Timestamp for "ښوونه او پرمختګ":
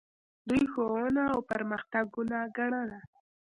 0.71-2.05